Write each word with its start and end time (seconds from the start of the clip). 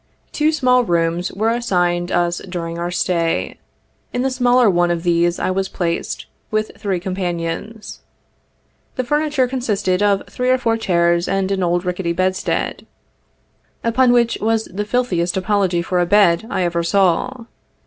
Two 0.31 0.51
small 0.51 0.83
rooms 0.83 1.31
were 1.31 1.51
assigned 1.51 2.11
us 2.11 2.39
during 2.49 2.79
our 2.79 2.89
stay. 2.89 3.59
In 4.11 4.23
the 4.23 4.31
smaller 4.31 4.67
one 4.67 4.89
of 4.89 5.03
these 5.03 5.37
I 5.37 5.51
was 5.51 5.69
placed, 5.69 6.25
with 6.49 6.71
three 6.75 6.99
companions. 6.99 7.99
The 8.95 9.03
furniture 9.03 9.47
consisted 9.47 10.01
of 10.01 10.25
three 10.27 10.49
or 10.49 10.57
four 10.57 10.75
chairs 10.75 11.27
and 11.27 11.51
an 11.51 11.61
old 11.61 11.85
ricketty 11.85 12.13
bedstead, 12.13 12.87
upon 13.83 14.11
which 14.11 14.39
was 14.41 14.63
the 14.73 14.85
filthiest 14.85 15.37
apology 15.37 15.83
for 15.83 15.99
a 15.99 16.07
bed 16.07 16.47
I 16.49 16.63
ever 16.63 16.81
saw. 16.81 17.45